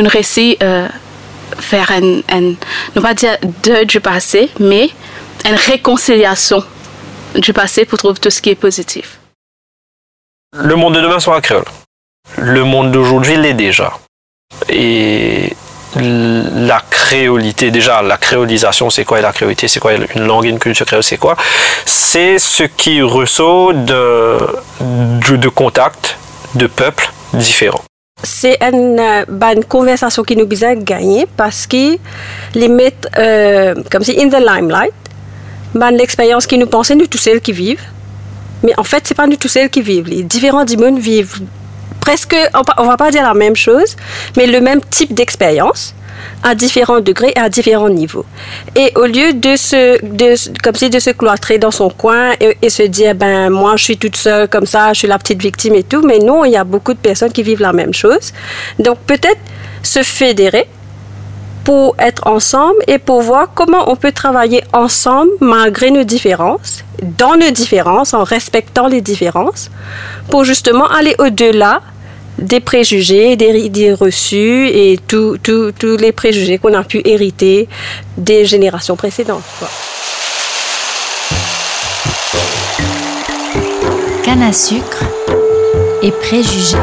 [0.00, 0.88] nous réussi euh,
[1.58, 2.54] faire un, un,
[2.94, 4.90] ne pas dire deuil du passé, mais
[5.44, 6.62] une réconciliation
[7.34, 9.18] du passé pour trouver tout ce qui est positif.
[10.54, 11.64] Le monde de demain sera créole.
[12.36, 13.92] Le monde d'aujourd'hui l'est déjà.
[14.68, 15.54] Et
[15.96, 19.18] la créolité, déjà la créolisation, c'est quoi?
[19.18, 19.92] Et la créolité, c'est quoi?
[19.94, 21.36] Une langue, une culture créole, c'est quoi?
[21.84, 24.38] C'est ce qui ressort de,
[24.80, 26.16] de, contact
[26.54, 27.82] de peuples différents.
[28.22, 31.98] C'est une, euh, bah, une, conversation qui nous besoin gagner parce qu'ils
[32.54, 34.92] mettent euh, comme si in the limelight.
[35.74, 37.82] Bah, l'expérience qui nous pensait de tous celles qui vivent.
[38.62, 40.08] Mais en fait, c'est pas du tout celles qui vivent.
[40.08, 41.40] Les différents démons vivent
[42.00, 42.36] presque,
[42.78, 43.96] on va pas dire la même chose,
[44.36, 45.94] mais le même type d'expérience
[46.42, 48.24] à différents degrés et à différents niveaux.
[48.74, 49.98] Et au lieu de se,
[50.62, 53.98] comme si de se cloîtrer dans son coin et, se dire, ben, moi, je suis
[53.98, 56.56] toute seule comme ça, je suis la petite victime et tout, mais non, il y
[56.56, 58.32] a beaucoup de personnes qui vivent la même chose.
[58.78, 59.40] Donc, peut-être
[59.82, 60.68] se fédérer
[61.64, 67.36] pour être ensemble et pour voir comment on peut travailler ensemble malgré nos différences, dans
[67.36, 69.70] nos différences, en respectant les différences,
[70.28, 71.80] pour justement aller au-delà
[72.38, 75.38] des préjugés, des idées reçues et tous
[75.98, 77.68] les préjugés qu'on a pu hériter
[78.16, 79.42] des générations précédentes.
[84.24, 85.04] Canne à sucre
[86.02, 86.76] et préjugés.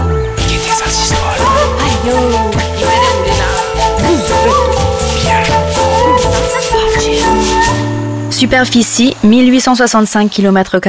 [8.30, 10.80] Superficie 1865 km.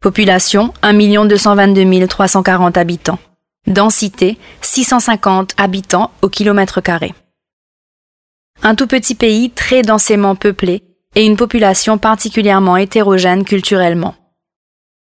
[0.00, 3.18] Population 1 222 340 habitants.
[3.66, 7.14] Densité 650 habitants au kilomètre carré.
[8.62, 10.82] Un tout petit pays très densément peuplé
[11.14, 14.14] et une population particulièrement hétérogène culturellement.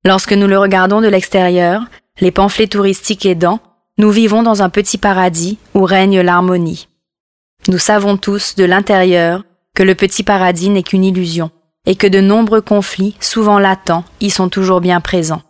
[0.04, 1.84] Lorsque nous le regardons de l'extérieur,
[2.20, 3.60] les pamphlets touristiques aidant,
[4.00, 6.88] nous vivons dans un petit paradis où règne l'harmonie.
[7.68, 9.44] Nous savons tous de l'intérieur
[9.76, 11.52] que le petit paradis n'est qu'une illusion
[11.86, 15.44] et que de nombreux conflits, souvent latents, y sont toujours bien présents.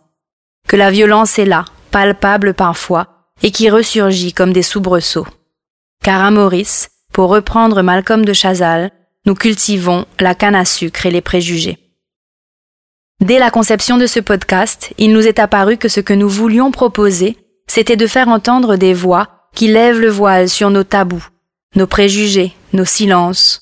[0.66, 5.26] Que la violence est là, palpable parfois, et qui ressurgit comme des soubresauts.
[6.02, 8.90] Car à Maurice, pour reprendre Malcolm de Chazal,
[9.26, 11.78] nous cultivons la canne à sucre et les préjugés.
[13.20, 16.70] Dès la conception de ce podcast, il nous est apparu que ce que nous voulions
[16.70, 21.26] proposer, c'était de faire entendre des voix qui lèvent le voile sur nos tabous,
[21.74, 23.60] nos préjugés, nos silences,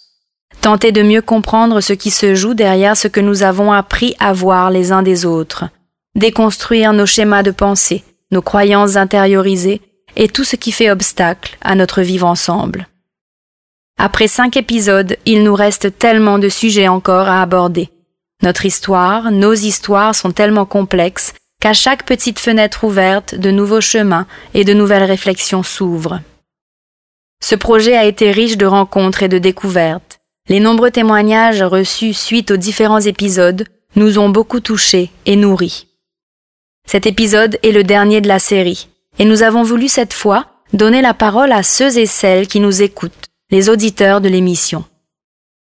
[0.61, 4.33] tenter de mieux comprendre ce qui se joue derrière ce que nous avons appris à
[4.33, 5.65] voir les uns des autres,
[6.15, 9.81] déconstruire nos schémas de pensée, nos croyances intériorisées
[10.17, 12.89] et tout ce qui fait obstacle à notre vivre ensemble.
[13.99, 17.91] Après cinq épisodes, il nous reste tellement de sujets encore à aborder.
[18.43, 24.27] Notre histoire, nos histoires sont tellement complexes qu'à chaque petite fenêtre ouverte, de nouveaux chemins
[24.53, 26.21] et de nouvelles réflexions s'ouvrent.
[27.43, 30.19] Ce projet a été riche de rencontres et de découvertes.
[30.49, 35.86] Les nombreux témoignages reçus suite aux différents épisodes nous ont beaucoup touchés et nourris.
[36.87, 38.89] Cet épisode est le dernier de la série,
[39.19, 42.81] et nous avons voulu cette fois donner la parole à ceux et celles qui nous
[42.81, 44.85] écoutent, les auditeurs de l'émission.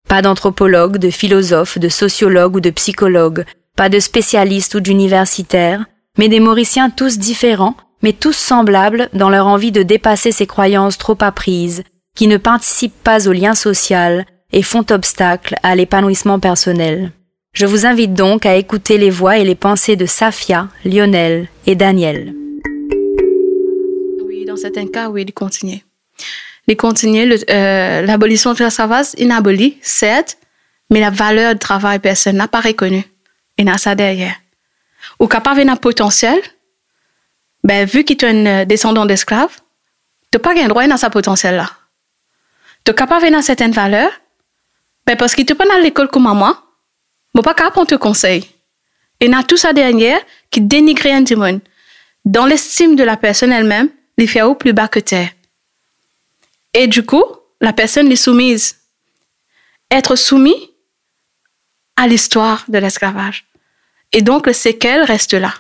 [0.09, 5.87] Pas d'anthropologues, de philosophes, de sociologues ou de psychologues, pas de spécialistes ou d'universitaires,
[6.19, 10.99] mais des Mauriciens tous différents, mais tous semblables dans leur envie de dépasser ces croyances
[10.99, 17.13] trop apprises, qui ne participent pas au lien social et font obstacle à l'épanouissement personnel.
[17.55, 21.77] Je vous invite donc à écouter les voix et les pensées de Safia, Lionel et
[21.77, 22.35] Daniel.
[24.27, 25.85] Oui, dans certains cas, oui, il continue.
[26.67, 30.37] Il continue, euh, l'abolition de l'esclavage, il abolit, certes,
[30.91, 33.05] mais la valeur du travail personne n'a pas reconnu.
[33.57, 34.35] Il a ça derrière.
[35.21, 36.41] Ou capable d'un potentiel,
[37.63, 39.61] ben, vu qu'il est un euh, descendant d'esclaves,
[40.33, 41.71] tu n'as pas un droit à ce potentiel-là.
[42.85, 44.11] Tu es capable d'une certaine valeur,
[45.07, 46.61] ben, parce qu'il tu pas dans l'école comme moi,
[47.35, 48.49] Bon, pas qu'à prendre conseil.
[49.21, 51.61] Et a tout ça dernière qui dénigre un démon.
[52.25, 55.31] Dans l'estime de la personne elle-même, les fait au plus bas que terre.
[56.73, 57.25] Et du coup,
[57.61, 58.77] la personne est soumise.
[59.91, 60.71] Être soumis
[61.97, 63.45] à l'histoire de l'esclavage.
[64.13, 65.53] Et donc, le séquel reste là.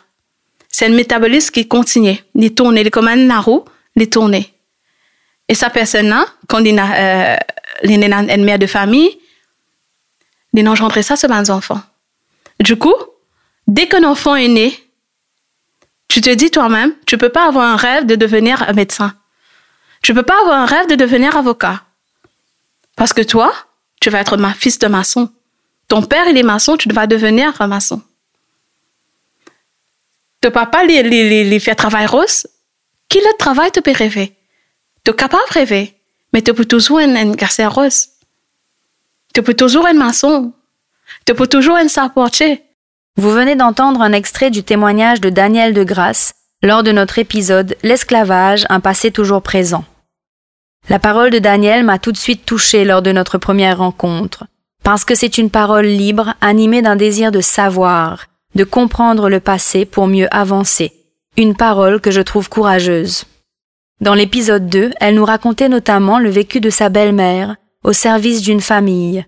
[0.69, 2.19] C'est un métabolisme qui continue.
[2.35, 3.65] Il tourne, il est comme un roue,
[3.97, 4.35] il tourne.
[5.49, 7.37] Et sa personne-là, quand il a, euh,
[7.85, 9.19] une mère de famille,
[10.63, 11.81] d'engendrer ça sur mes enfants.
[12.61, 12.95] Du coup,
[13.67, 14.79] dès qu'un enfant est né,
[16.09, 19.15] tu te dis toi-même, tu peux pas avoir un rêve de devenir médecin.
[20.03, 21.83] Tu peux pas avoir un rêve de devenir avocat.
[22.95, 23.53] Parce que toi,
[24.01, 25.31] tu vas être ma fils de maçon.
[25.89, 28.01] Ton père, il est maçon, tu vas devenir un maçon.
[30.41, 32.47] Ton papa, il, fait travail rose.
[33.09, 34.35] Qui le travail te peut rêver?
[35.05, 35.95] Tu es capable de rêver.
[36.33, 38.09] mais tu peux toujours être un garçon rose.
[39.35, 40.53] Tu peux toujours être maçon.
[41.27, 42.65] Tu peux toujours être.
[43.17, 47.77] Vous venez d'entendre un extrait du témoignage de Daniel de Grasse lors de notre épisode
[47.83, 49.85] L'esclavage, un passé toujours présent.
[50.89, 54.45] La parole de Daniel m'a tout de suite touchée lors de notre première rencontre,
[54.85, 59.85] parce que c'est une parole libre, animée d'un désir de savoir, de comprendre le passé
[59.85, 60.93] pour mieux avancer,
[61.37, 63.25] une parole que je trouve courageuse.
[64.01, 68.63] Dans l'épisode 2, elle nous racontait notamment le vécu de sa belle-mère, au service d'une
[68.63, 69.25] famille,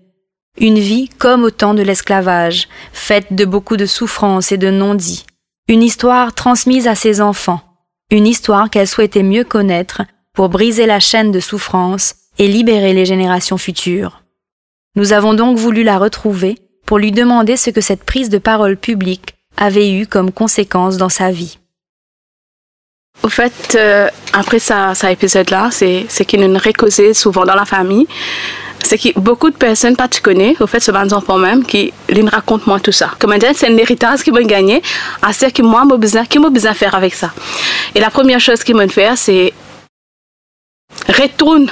[0.59, 5.25] une vie comme au temps de l'esclavage, faite de beaucoup de souffrances et de non-dits.
[5.67, 7.61] Une histoire transmise à ses enfants.
[8.09, 10.01] Une histoire qu'elle souhaitait mieux connaître
[10.33, 14.23] pour briser la chaîne de souffrance et libérer les générations futures.
[14.95, 18.77] Nous avons donc voulu la retrouver pour lui demander ce que cette prise de parole
[18.77, 21.59] publique avait eu comme conséquence dans sa vie.
[23.23, 27.65] Au fait, euh, après ça, ça épisode-là, c'est, c'est qu'il nous causé souvent dans la
[27.65, 28.07] famille
[28.83, 31.65] c'est que beaucoup de personnes pas tu connais, au fait, ce sont des enfants même
[31.65, 33.11] qui les racontent moi tout ça.
[33.19, 34.81] Comme dit, c'est un héritage qui m'a gagné,
[35.21, 37.31] à ce que moi, j'ai besoin, qui m'a besoin faire avec ça.
[37.93, 39.53] Et la première chose qu'ils m'ont faire, c'est
[41.09, 41.69] retourne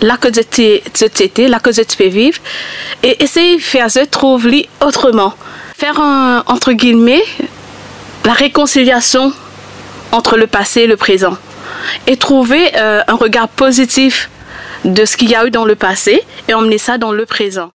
[0.00, 2.38] là que tu étais, là que tu peux vivre,
[3.02, 5.34] et essayer de faire ça, trouver autrement.
[5.78, 6.00] Faire
[6.46, 7.24] entre guillemets,
[8.24, 9.32] la réconciliation
[10.12, 11.36] entre le passé et le présent.
[12.06, 14.30] Et trouver euh, un regard positif
[14.84, 17.70] de ce qu'il y a eu dans le passé et emmener ça dans le présent.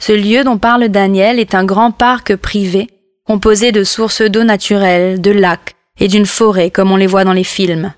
[0.00, 2.88] Ce lieu dont parle Daniel est un grand parc privé
[3.24, 7.32] composé de sources d'eau naturelles, de lacs et d'une forêt comme on les voit dans
[7.32, 7.92] les films.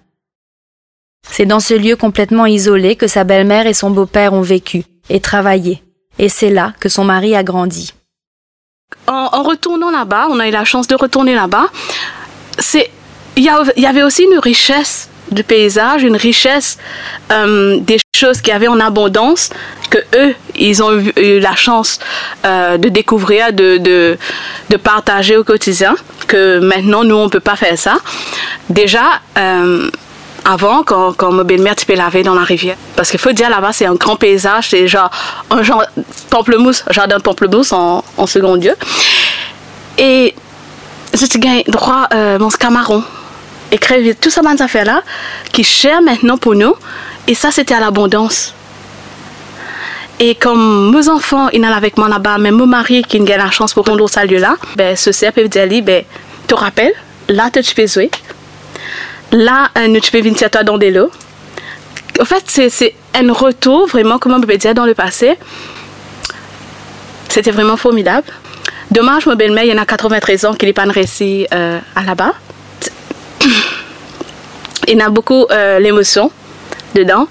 [1.31, 5.21] C'est dans ce lieu complètement isolé que sa belle-mère et son beau-père ont vécu et
[5.21, 5.83] travaillé,
[6.19, 7.95] et c'est là que son mari a grandi.
[9.07, 11.67] En, retournant là-bas, on a eu la chance de retourner là-bas,
[12.59, 12.91] c'est
[13.37, 16.79] il y, avait aussi une richesse du paysage, une richesse
[17.33, 19.51] euh, des choses qui avaient en abondance
[19.91, 21.99] que eux, ils ont eu, la chance
[22.45, 24.17] euh, de découvrir, de, de,
[24.71, 25.97] de, partager au quotidien,
[26.29, 27.97] que maintenant, nous, on ne peut pas faire ça.
[28.71, 29.89] Déjà, euh,
[30.45, 32.77] avant, quand, quand ma belle-mère, tu peux laver dans la rivière.
[32.97, 35.11] Parce qu'il faut dire, là-bas, c'est un grand paysage, c'est genre
[35.51, 35.85] un genre
[36.31, 38.75] pamplemousse, jardin de pamplemousse en, en second lieu.
[39.99, 40.35] Et
[41.15, 42.09] je gagne droit
[42.39, 43.05] mon camaron
[43.71, 45.03] écrire tout ça dans affaires-là,
[45.53, 46.75] qui cher maintenant pour nous.
[47.27, 48.55] Et ça, c'était à l'abondance.
[50.21, 53.51] Et comme mes enfants, ils sont avec moi là-bas, même mon mari qui a la
[53.51, 56.05] chance pour rendre ce lieu-là, ben, ce cerf peut dire, ben,
[56.47, 56.95] te rappelles,
[57.29, 58.11] là, tu peux jouer.
[59.33, 61.11] Là, tu peux venir toi dans des lots.
[62.21, 65.37] En fait, c'est un retour, vraiment, comment on peut dire, dans le passé.
[67.29, 68.29] C'était vraiment formidable.
[68.93, 72.05] Dommage, ma belle-mère, il y en a 93 ans qui n'est pas réussi euh, à
[72.05, 72.35] là-bas
[74.89, 76.31] il y a beaucoup euh, l'émotion
[76.95, 77.27] dedans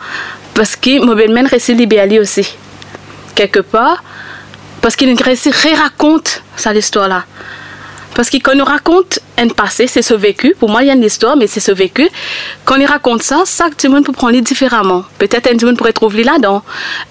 [0.53, 2.47] parce que belle-mère réussit libérer aussi
[3.35, 4.03] quelque part
[4.81, 5.15] parce qu'il
[5.75, 7.23] raconte ça l'histoire là.
[8.15, 10.55] Parce que quand nous raconte un passé c'est ce vécu.
[10.59, 12.07] Pour moi il y a une histoire mais c'est ce vécu.
[12.65, 15.05] Quand il raconte ça ça tout le monde peut prendre différemment.
[15.17, 16.63] Peut-être un monde pourrait trouver là-dedans.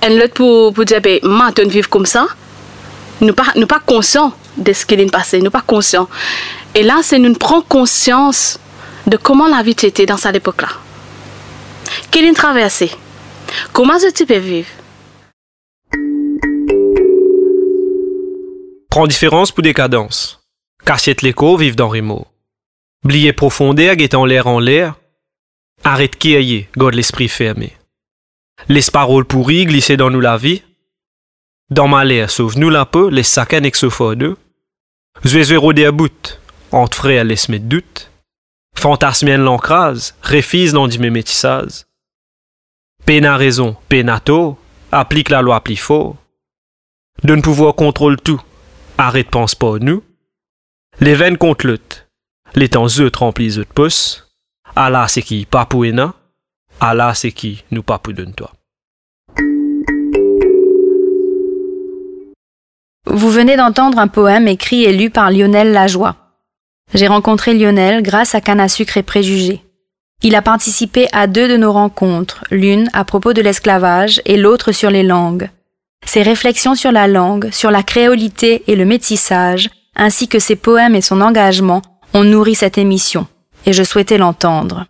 [0.02, 2.26] Un autre pour, dire ben maintenant vivre comme ça
[3.20, 6.08] nous pas nous pas conscients de ce qui est passé nous pas conscients.
[6.75, 8.58] Et là c'est nous prend conscience
[9.06, 10.69] de comment la vie était dans cette époque-là.
[12.10, 12.90] Quelle est traversée
[13.72, 14.69] Comment tu peux vivre
[18.90, 20.40] Prends différence pour décadence.
[20.85, 22.26] Cassiette l'écho vive dans Rimo.
[23.04, 24.94] Blier profondeur guettant l'air en l'air.
[25.82, 27.73] Arrête qui aille, God l'esprit fermé.
[28.68, 30.62] Les paroles pourries glisser dans nous la vie.
[31.71, 33.54] Dans ma l'air, sauve nous la peu, les sacs
[33.90, 34.37] fort d'eux.
[35.26, 36.40] Zoué des bout,
[36.71, 38.12] entre frères laisse mes doutes.
[38.76, 41.87] Fantasmienne l'encrase, réfise non dit métissase.
[43.05, 44.59] Peine a raison, penato,
[44.91, 46.17] applique la loi plus fort.
[47.23, 48.41] D'un pouvoir contrôle tout,
[48.99, 50.02] arrête pense pas nous.
[51.00, 52.09] Les veines contre lutte,
[52.55, 54.29] les temps eux remplissent de pouce.
[54.75, 56.14] Allah c'est qui papouena,
[56.81, 58.52] Allah c'est qui nous papou de toi.
[63.07, 66.17] Vous venez d'entendre un poème écrit et lu par Lionel Lajoie.
[66.94, 69.62] J'ai rencontré Lionel grâce à Canne à sucre et préjugés.
[70.22, 74.72] Il a participé à deux de nos rencontres, l'une à propos de l'esclavage et l'autre
[74.72, 75.50] sur les langues.
[76.04, 80.94] Ses réflexions sur la langue, sur la créolité et le métissage, ainsi que ses poèmes
[80.94, 81.82] et son engagement
[82.14, 83.26] ont nourri cette émission,
[83.66, 84.87] et je souhaitais l'entendre.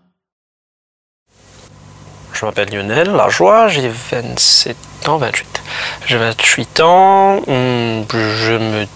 [2.32, 5.62] Je m'appelle Lionel Lajoie, j'ai 27 ans, 28.
[6.06, 8.86] J'ai 28 ans, je me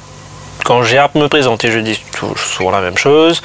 [0.66, 3.40] quand j'ai à me présenter, je dis toujours la même chose.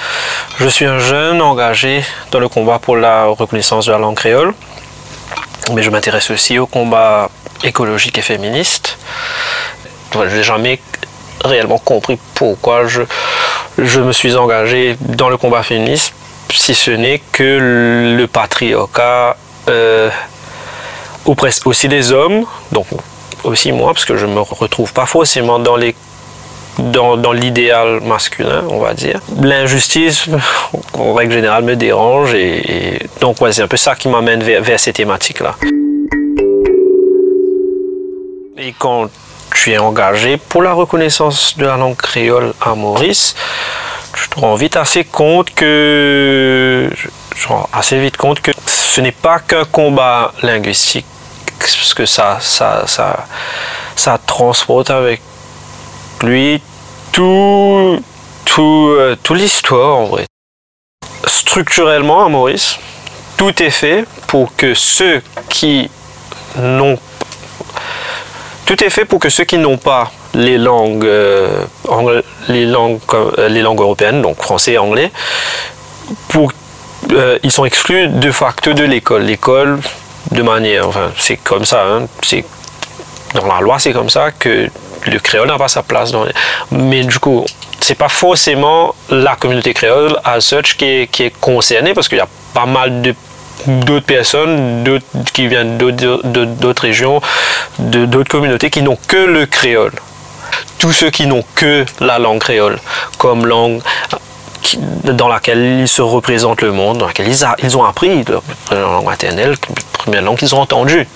[0.59, 4.55] Je suis un jeune engagé dans le combat pour la reconnaissance de la langue créole.
[5.71, 7.29] mais je m'intéresse aussi au combat
[7.63, 8.97] écologique et féministe.
[10.15, 10.79] Je n'ai jamais
[11.45, 13.03] réellement compris pourquoi je,
[13.77, 16.13] me suis engagé dans le combat féministe,
[16.51, 19.37] si ce n'est que le patriarcat
[19.69, 20.09] euh,
[21.25, 22.87] oppresse aussi les hommes, donc
[23.43, 25.95] aussi moi, parce que je ne me retrouve pas forcément dans les
[26.79, 29.19] dans, l'idéal masculin, on va dire.
[29.41, 30.27] L'injustice,
[30.93, 34.93] en règle générale, me dérange et, donc c'est un peu ça qui m'amène vers, ces
[34.93, 35.55] thématiques-là.
[38.57, 39.09] Et quand
[39.53, 43.35] tu es engagé pour la reconnaissance de la langue créole à Maurice,
[44.15, 46.89] je te rends vite assez compte que
[47.35, 51.05] je rends assez vite compte que ce n'est pas qu'un combat linguistique,
[51.59, 53.25] parce que ça, ça, ça,
[53.95, 55.21] ça transporte avec
[56.23, 56.61] lui
[57.11, 57.99] tout,
[58.45, 60.25] tout, euh, tout l'histoire en vrai.
[61.25, 62.77] Structurellement à Maurice,
[63.37, 65.89] tout est fait pour que ceux qui
[66.57, 66.97] n'ont
[68.65, 71.65] tout est fait pour que ceux qui n'ont pas les langues, euh,
[72.47, 75.11] les, langues euh, les langues européennes, donc français et anglais,
[77.43, 79.23] ils sont exclus de facto de l'école.
[79.23, 79.79] L'école,
[80.31, 82.45] de manière, enfin, c'est comme ça, hein, c'est
[83.33, 84.67] dans la loi, c'est comme ça que
[85.07, 86.11] le créole n'a pas sa place.
[86.11, 86.25] Dans
[86.71, 87.45] Mais du coup,
[87.79, 92.27] c'est pas forcément la communauté créole à such qui est, concernée parce qu'il y a
[92.53, 93.01] pas mal
[93.65, 94.83] d'autres personnes
[95.33, 97.21] qui viennent d'autres régions,
[97.79, 99.93] d'autres communautés qui n'ont que le créole.
[100.77, 102.79] Tous ceux qui n'ont que la langue créole
[103.17, 103.81] comme langue
[105.03, 108.23] dans laquelle ils se représentent le monde, dans laquelle ils, ils ont appris
[108.71, 111.07] leur langue maternelle, la première langue qu'ils ont entendue.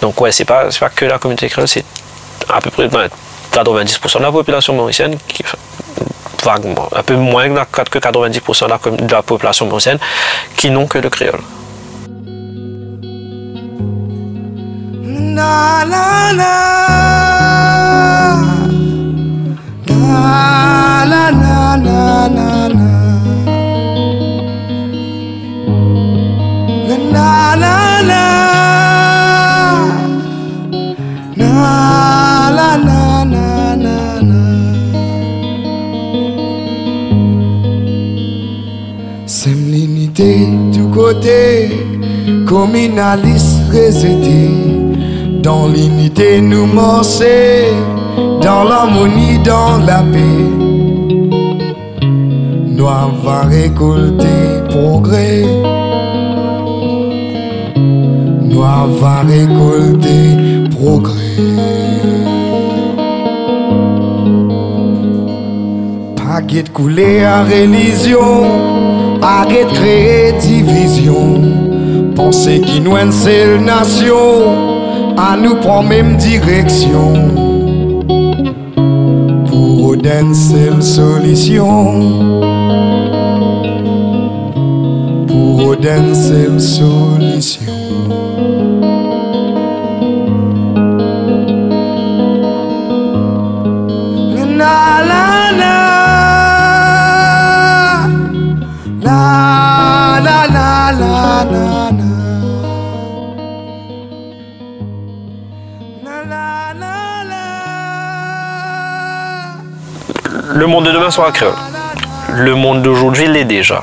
[0.00, 1.84] Donc ouais, c'est pas, pas que la communauté créole, c'est
[2.48, 5.44] à peu près 90% de la population mauricienne, qui,
[6.44, 8.78] vaguement, un peu moins que 90% de la,
[9.10, 9.98] la population mauricienne,
[10.56, 11.40] qui n'ont que le créole.
[45.42, 47.72] Dans l'unité nous morcer,
[48.42, 50.44] dans l'harmonie, dans la paix.
[52.76, 54.26] Noir va récolter
[54.68, 55.46] progrès.
[58.42, 61.16] Noir va récolter progrès.
[66.16, 68.44] Paquet couler à religion
[69.22, 71.69] Arrête créer division.
[72.22, 77.14] Penser qui nous une seule nation, à nous prendre même direction.
[79.46, 81.64] Pour une seule solution.
[85.26, 87.69] Pour une seule solution.
[111.10, 111.54] De sera créole.
[112.34, 113.82] Le monde d'aujourd'hui l'est déjà.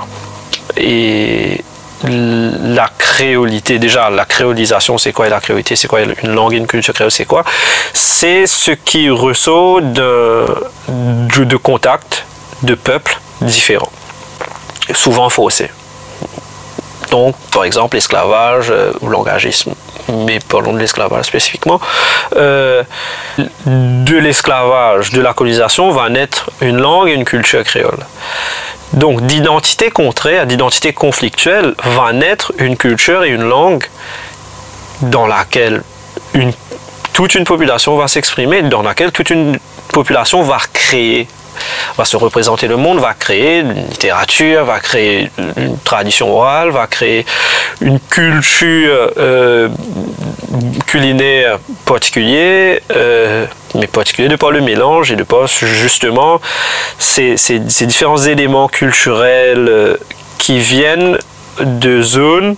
[0.78, 1.64] Et
[2.04, 6.68] la créolité, déjà, la créolisation, c'est quoi et la créolité, c'est quoi une langue une
[6.68, 7.44] culture créole, c'est quoi?
[7.94, 10.46] C'est ce qui ressort de,
[10.88, 12.26] de contact
[12.64, 13.92] de peuples différents,
[14.94, 15.72] souvent faussés.
[17.12, 19.74] Donc, par exemple, l'esclavage euh, ou l'engagisme,
[20.10, 21.80] mais parlons de l'esclavage spécifiquement.
[22.36, 22.84] Euh,
[23.38, 28.00] de l'esclavage, de la colonisation, va naître une langue et une culture créole.
[28.94, 33.86] Donc, d'identité contraire, d'identité conflictuelle, va naître une culture et une langue
[35.02, 35.84] dans laquelle
[37.14, 39.60] toute une population va s'exprimer, dans laquelle toute une
[39.92, 41.28] population va créer
[41.98, 46.88] va se représenter le monde, va créer une littérature, va créer une tradition orale, va
[46.88, 47.26] créer
[47.82, 49.70] une culture euh,
[50.86, 53.46] culinaire particulière, euh,
[53.76, 56.42] mais particulier de par le mélange et de par justement
[56.98, 59.98] ces, différents éléments culturels euh,
[60.38, 61.18] qui viennent
[61.60, 62.56] de zones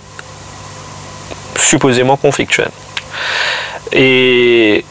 [1.56, 2.70] supposément conflictuelles.
[3.92, 4.84] Et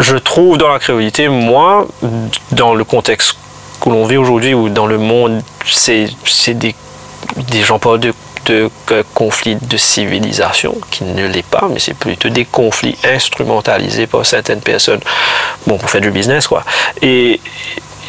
[0.00, 1.86] je trouve dans la créolité, moi,
[2.52, 3.36] dans le contexte
[3.80, 6.08] que l'on vit aujourd'hui ou dans le monde, c'est
[6.48, 6.74] des,
[7.36, 8.12] des gens parlent de
[9.14, 14.60] conflits de civilisation, qui ne l'est pas, mais c'est plutôt des conflits instrumentalisés par certaines
[14.60, 15.00] personnes,
[15.66, 16.62] bon, pour faire du business, quoi.
[17.00, 17.40] Et,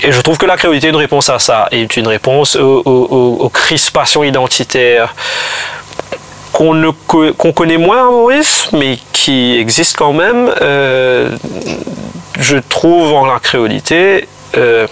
[0.03, 3.49] et je trouve que la créolité est une réponse à ça, est une réponse aux,
[3.53, 5.15] crispations identitaires
[6.55, 10.51] qu'on connaît moins à Maurice, mais qui existent quand même.
[10.61, 11.35] Euh,
[12.39, 14.87] je trouve en la créolité euh,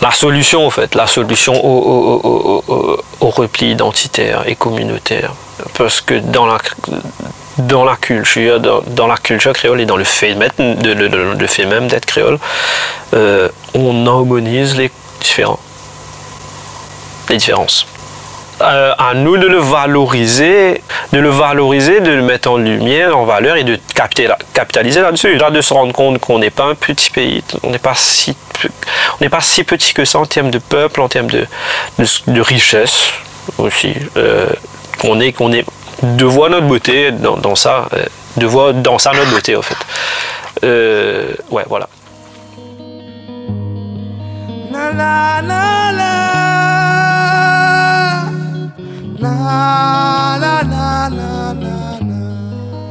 [0.00, 5.32] la solution en fait, la solution au, repli identitaire et communautaire.
[5.76, 6.58] Parce que dans la,
[7.96, 12.38] culture, dans, la culture créole et dans le fait, de, le, fait même d'être créole,
[13.14, 15.58] euh, on harmonise les différents,
[17.28, 17.86] les différences.
[18.60, 23.24] Euh, à nous de le valoriser, de le valoriser, de le mettre en lumière, en
[23.24, 25.36] valeur et de capitaliser là-dessus.
[25.36, 28.36] Là, de se rendre compte qu'on n'est pas un petit pays, on n'est pas si,
[28.64, 31.46] on n'est pas si petit que ça en termes de peuple, en termes de,
[32.40, 33.12] richesse
[33.58, 33.94] aussi.
[34.16, 34.48] Euh,
[34.98, 35.64] qu'on est, qu'on est,
[36.02, 38.04] de voir notre beauté dans, ça, euh,
[38.36, 39.76] de voir dans ça notre beauté en fait.
[40.64, 41.88] Euh, ouais, voilà.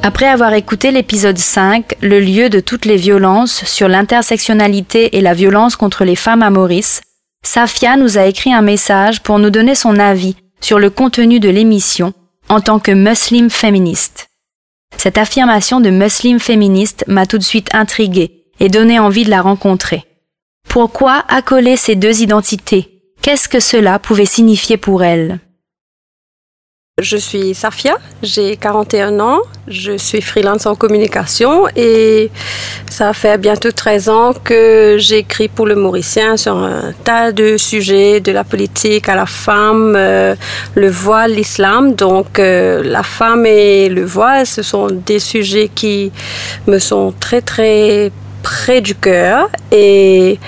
[0.08, 5.34] Après avoir écouté l'épisode 5, Le lieu de toutes les violences sur l'intersectionnalité et la
[5.34, 7.02] violence contre les femmes à Maurice,
[7.44, 11.50] Safia nous a écrit un message pour nous donner son avis sur le contenu de
[11.50, 12.14] l'émission
[12.48, 14.30] en tant que muslim féministe.
[14.96, 19.42] Cette affirmation de muslim féministe m'a tout de suite intriguée et donné envie de la
[19.42, 20.06] rencontrer.
[20.70, 23.04] Pourquoi accoler ces deux identités?
[23.22, 25.42] Qu'est-ce que cela pouvait signifier pour elle?
[27.04, 32.32] Je suis Safia, j'ai 41 ans, je suis freelance en communication et
[32.90, 38.20] ça fait bientôt 13 ans que j'écris pour le Mauricien sur un tas de sujets,
[38.20, 40.34] de la politique à la femme, euh,
[40.74, 41.94] le voile, l'islam.
[41.94, 46.12] Donc euh, la femme et le voile, ce sont des sujets qui
[46.66, 50.40] me sont très très près du cœur et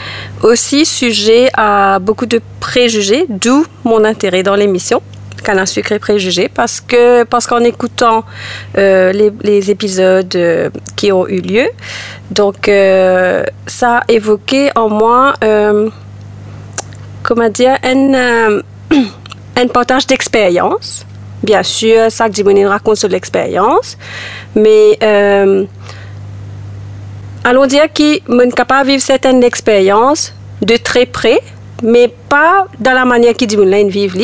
[0.41, 4.99] aussi sujet à beaucoup de préjugés, d'où mon intérêt dans l'émission
[5.57, 8.23] un Sucré Préjugé parce que parce qu'en écoutant
[8.77, 11.67] euh, les, épisodes euh, qui ont eu lieu,
[12.31, 15.33] donc euh, ça a évoqué en moi,
[17.23, 18.59] comment dire, un,
[19.55, 21.05] un partage d'expérience.
[21.41, 23.97] Bien sûr, ça que raconte sur l'expérience,
[24.55, 24.99] mais
[27.43, 31.39] allons dire qu'il est capable de vivre certaines expériences de très près,
[31.81, 33.55] mais pas dans la manière qu'il dit
[33.89, 34.17] vivre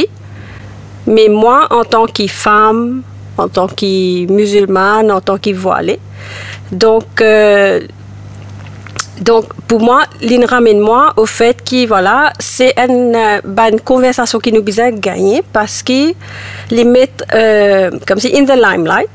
[1.07, 3.01] mais moi, en tant que femme,
[3.37, 5.99] en tant que musulmane, en tant que voilée,
[6.71, 7.81] donc, euh,
[9.21, 14.39] donc pour moi, il ramène moi au fait que voilà, c'est une, euh, une, conversation
[14.39, 16.13] qui nous besoin gagner parce que
[16.71, 19.09] les mettent euh, comme si in the limelight,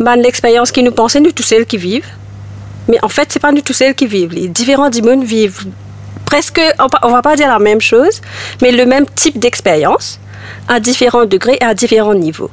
[0.00, 2.08] ben, l'expérience qui nous pensait nous tous celles qui vivent.
[2.88, 4.32] Mais en fait, c'est pas nous tous celles qui vivent.
[4.32, 5.64] Les différents dimons vivent
[6.26, 6.60] presque,
[7.02, 8.20] on va pas dire la même chose,
[8.60, 10.18] mais le même type d'expérience
[10.68, 12.50] à différents degrés et à différents niveaux.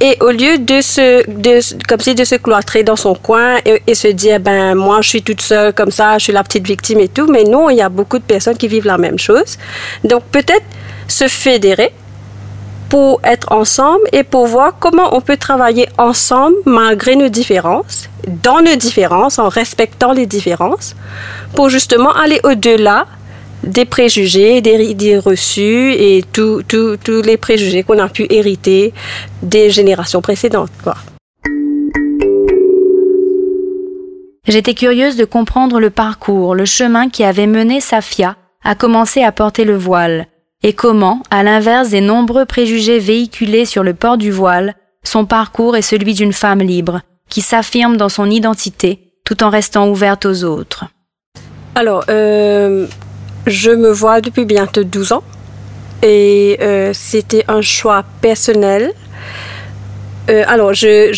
[0.00, 3.94] Et au lieu de se, de, comme si de se cloîtrer dans son coin et,
[3.94, 7.00] se dire, ben, moi, je suis toute seule comme ça, je suis la petite victime
[7.00, 9.56] et tout, mais non, il y a beaucoup de personnes qui vivent la même chose.
[10.04, 10.64] Donc, peut-être
[11.08, 11.92] se fédérer
[12.88, 18.60] pour être ensemble et pour voir comment on peut travailler ensemble malgré nos différences, dans
[18.60, 20.94] nos différences, en respectant les différences,
[21.54, 23.06] pour justement aller au-delà
[23.66, 26.62] des préjugés, des idées reçues et tous
[27.24, 28.92] les préjugés qu'on a pu hériter
[29.42, 30.70] des générations précédentes.
[34.46, 39.32] J'étais curieuse de comprendre le parcours, le chemin qui avait mené Safia à commencer à
[39.32, 40.26] porter le voile,
[40.62, 45.76] et comment, à l'inverse des nombreux préjugés véhiculés sur le port du voile, son parcours
[45.76, 50.44] est celui d'une femme libre, qui s'affirme dans son identité tout en restant ouverte aux
[50.44, 50.84] autres.
[51.74, 52.86] Alors, euh,
[53.46, 55.22] je me vois depuis bientôt 12 ans
[56.02, 58.92] et euh, c'était un choix personnel.
[60.30, 61.10] Euh, alors, je,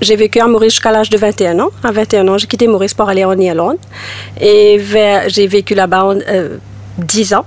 [0.00, 1.70] j'ai vécu à Maurice jusqu'à l'âge de 21 ans.
[1.82, 3.78] À 21 ans, j'ai quitté Maurice pour aller en Irlande
[4.40, 4.80] et
[5.28, 6.14] j'ai vécu là-bas
[6.98, 7.46] 10 euh, ans.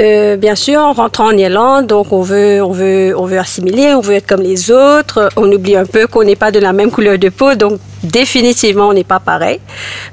[0.00, 3.94] Euh, bien sûr, en rentrant en Irlande, donc on veut, on veut, on veut assimiler,
[3.94, 5.28] on veut être comme les autres.
[5.36, 8.88] On oublie un peu qu'on n'est pas de la même couleur de peau, donc définitivement
[8.88, 9.60] on n'est pas pareil.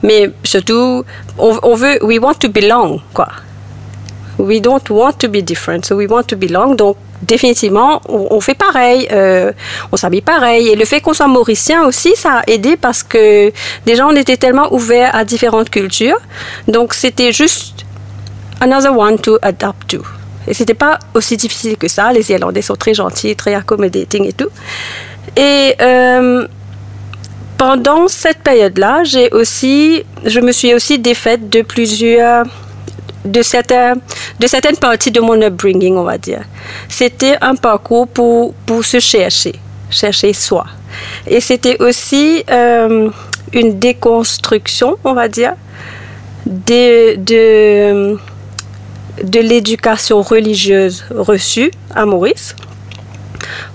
[0.02, 1.06] Mais surtout,
[1.38, 3.28] on, veut, we want to belong, quoi.
[4.40, 6.76] We don't want to be different, so we want to belong.
[6.76, 9.52] Donc définitivement, on, fait pareil, euh,
[9.92, 10.70] on s'habille pareil.
[10.70, 13.52] Et le fait qu'on soit mauricien aussi, ça a aidé parce que
[13.86, 16.18] déjà on était tellement ouverts à différentes cultures.
[16.68, 17.86] Donc c'était juste
[18.62, 20.04] another one to adapt to.
[20.48, 22.12] Et c'était pas aussi difficile que ça.
[22.14, 24.50] Les Irlandais sont très gentils, très accommodating et tout.
[25.36, 26.48] Et euh,
[27.58, 32.46] pendant cette période-là, j'ai aussi, je me suis aussi défaite de plusieurs
[33.26, 34.00] de, certaines,
[34.40, 36.44] de certaines parties de mon upbringing, on va dire.
[36.88, 39.56] C'était un parcours pour, pour se chercher,
[39.90, 40.66] chercher soi.
[41.28, 43.10] Et c'était aussi euh,
[43.52, 45.54] une déconstruction, on va dire,
[46.46, 48.18] de, de,
[49.24, 52.56] de l'éducation religieuse reçue à Maurice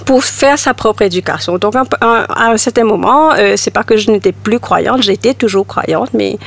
[0.05, 1.59] pour faire sa propre éducation.
[1.59, 5.67] Donc, à un certain moment, euh, c'est pas que je n'étais plus croyante, j'étais toujours
[5.67, 6.39] croyante, mais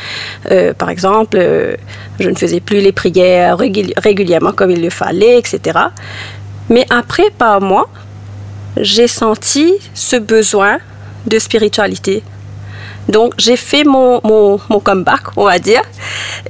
[0.51, 1.75] euh, par exemple, euh,
[2.19, 5.79] je ne faisais plus les prières régulièrement comme il le fallait, etc.
[6.69, 7.89] Mais après, par moi,
[8.77, 10.79] j'ai senti ce besoin
[11.27, 12.23] de spiritualité.
[13.09, 15.81] Donc, j'ai fait mon, mon, mon, comeback, on va dire.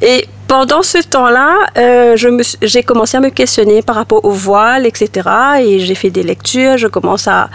[0.01, 2.15] Et pendant ce temps-là, euh,
[2.61, 5.27] j'ai commencé à me questionner par rapport au voile, etc.
[5.61, 6.77] Et j'ai fait des lectures.
[6.77, 7.49] Je commence à,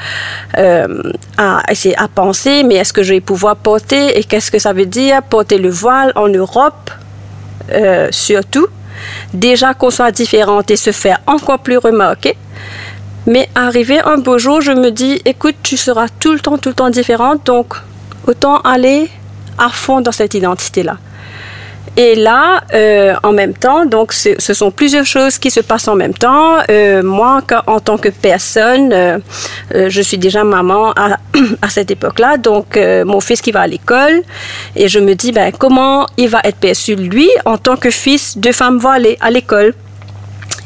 [0.59, 1.01] euh,
[1.37, 4.73] à essayer à penser, mais est-ce que je vais pouvoir porter et qu'est-ce que ça
[4.73, 6.91] veut dire porter le voile en Europe,
[7.71, 8.67] euh, surtout?
[9.33, 12.37] Déjà qu'on soit différente et se faire encore plus remarquer.
[13.27, 16.71] Mais arrivé un beau jour, je me dis, écoute, tu seras tout le temps, tout
[16.71, 17.75] le temps différente, donc
[18.27, 19.09] autant aller
[19.57, 20.97] à fond dans cette identité-là.
[21.97, 25.97] Et là, euh, en même temps, donc ce sont plusieurs choses qui se passent en
[25.97, 26.59] même temps.
[26.71, 29.19] Euh, moi, en tant que personne, euh,
[29.73, 31.17] je suis déjà maman à,
[31.69, 34.23] cette époque-là, donc mon fils qui va à l'école,
[34.77, 38.39] et je me dis, ben, comment il va être perçu, lui, en tant que fils
[38.39, 39.75] de femme voilée à l'école.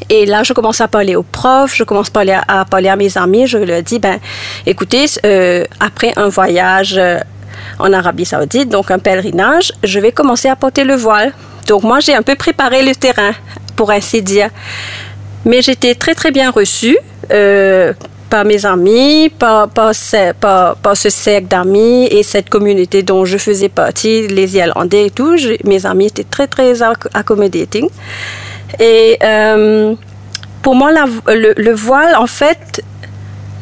[0.09, 2.95] Et là, je commence à parler aux profs, je commence à parler à, parler à
[2.95, 3.47] mes amis.
[3.47, 4.19] Je leur dis, ben,
[4.65, 5.05] écoutez,
[5.79, 6.99] après un voyage
[7.79, 11.33] en Arabie Saoudite, donc un pèlerinage, je vais commencer à porter le voile.
[11.67, 13.31] Donc moi, j'ai un peu préparé le terrain,
[13.75, 14.49] pour ainsi dire.
[15.45, 16.97] Mais j'étais très très bien reçue
[17.31, 17.93] euh,
[18.29, 24.27] par mes amis, par, par, ce, cercle d'amis et cette communauté dont je faisais partie,
[24.27, 25.35] les Irlandais et tout.
[25.65, 26.81] mes amis étaient très très
[27.13, 27.89] accommodating.
[28.79, 29.93] Et euh,
[30.63, 30.91] pour moi,
[31.27, 32.81] le, voile, en fait,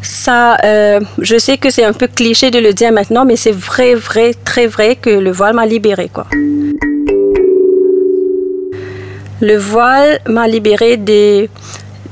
[0.02, 3.52] ça, euh, je sais que c'est un peu cliché de le dire maintenant, mais c'est
[3.52, 6.26] vrai, vrai, très vrai que le voile m'a libérée, quoi.
[9.42, 11.50] Le voile m'a libérée des,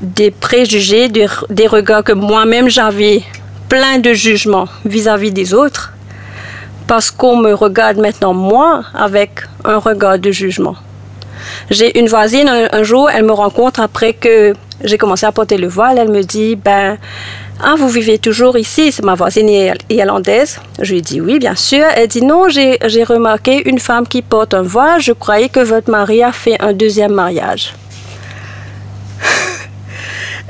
[0.00, 3.22] des préjugés, des, des regards que moi-même j'avais
[3.68, 5.92] plein de jugements vis-à-vis des autres,
[6.86, 9.30] parce qu'on me regarde maintenant moi avec
[9.64, 10.74] un regard de jugement.
[11.70, 15.68] J'ai une voisine un jour, elle me rencontre après que j'ai commencé à porter le
[15.68, 16.98] voile, elle me dit, ben,
[17.62, 20.58] ah, vous vivez toujours ici C'est ma voisine irlandaise.
[20.80, 21.84] Je lui dis oui, bien sûr.
[21.94, 25.00] Elle dit non, j'ai remarqué une femme qui porte un voile.
[25.02, 27.74] Je croyais que votre mari a fait un deuxième mariage.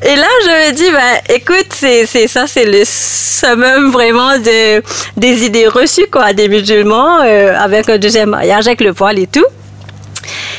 [0.02, 4.82] Et là, je me dis, ben, écoute, c'est, ça, c'est le summum vraiment de,
[5.18, 9.26] des idées reçues, quoi, des musulmans, euh, avec un deuxième mariage, avec le voile et
[9.26, 9.44] tout.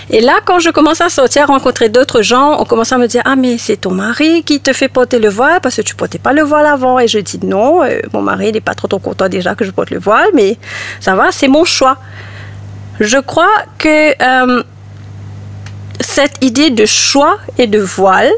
[0.09, 3.07] Et là, quand je commence à sortir, à rencontrer d'autres gens, on commence à me
[3.07, 5.95] dire Ah, mais c'est ton mari qui te fait porter le voile parce que tu
[5.95, 6.99] portais pas le voile avant.
[6.99, 9.71] Et je dis Non, euh, mon mari n'est pas trop, trop content déjà que je
[9.71, 10.57] porte le voile, mais
[10.99, 11.97] ça va, c'est mon choix.
[12.99, 14.63] Je crois que euh,
[15.99, 18.31] cette idée de choix et de voile,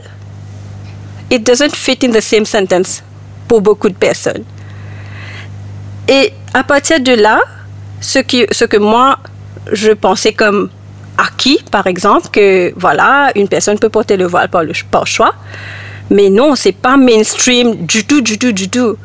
[1.31, 3.03] it doesn't fit in the same sentence
[3.47, 4.43] pour beaucoup de personnes.
[6.07, 7.39] Et à partir de là,
[8.01, 9.19] ce, qui, ce que moi,
[9.71, 10.69] je pensais comme
[11.17, 14.73] acquis, par exemple, que voilà, une personne peut porter le voile par, le,
[15.05, 15.33] choix.
[16.09, 18.97] Mais non, c'est pas mainstream du tout, du tout, du tout.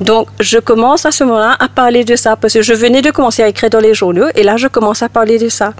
[0.00, 3.10] Donc, je commence à ce moment-là à parler de ça parce que je venais de
[3.10, 5.74] commencer à écrire dans les journaux et là, je commence à parler de ça.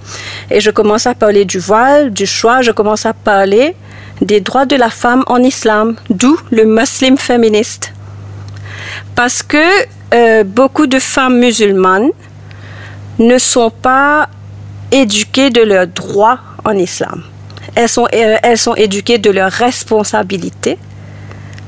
[0.50, 3.76] Et je commence à parler du voile, du choix, je commence à parler
[4.20, 7.92] des droits de la femme en islam, d'où le muslim féministe.
[9.14, 9.58] Parce que
[10.12, 12.10] euh, beaucoup de femmes musulmanes
[13.18, 14.28] ne sont pas
[14.90, 17.22] éduquées de leurs droits en islam.
[17.74, 20.78] Elles sont, euh, elles sont éduquées de leurs responsabilités,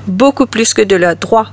[0.07, 1.49] beaucoup plus que de leurs droits.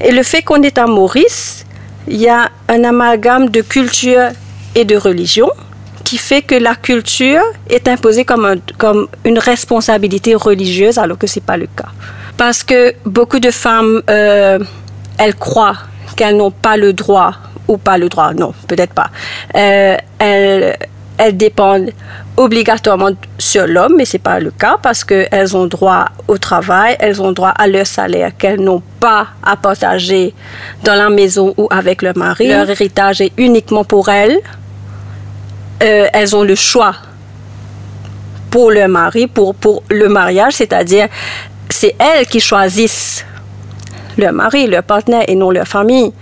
[0.00, 1.64] Et le fait qu'on est à Maurice,
[2.08, 4.30] il y a un amalgame de culture
[4.74, 5.50] et de religion
[6.04, 11.38] qui fait que la culture est imposée comme, comme une responsabilité religieuse alors que ce
[11.38, 11.90] n'est pas le cas.
[12.36, 14.58] Parce que beaucoup de femmes, euh,
[15.18, 15.76] elles croient
[16.16, 17.34] qu'elles n'ont pas le droit
[17.68, 19.10] ou pas le droit, non, peut-être pas.
[19.54, 20.76] Euh, elles,
[21.18, 21.90] elles dépendent
[22.36, 26.96] obligatoirement sur l'homme, mais ce n'est pas le cas parce qu'elles ont droit au travail,
[27.00, 30.32] elles ont droit à leur salaire qu'elles n'ont pas à partager
[30.84, 32.48] dans la maison ou avec leur mari.
[32.48, 34.38] Leur héritage est uniquement pour elles.
[35.82, 36.94] Euh, elles ont le choix
[38.50, 41.08] pour le mari, pour, pour le mariage, c'est-à-dire
[41.68, 43.24] c'est elles qui choisissent
[44.16, 46.12] le mari, le partenaire et non leur famille.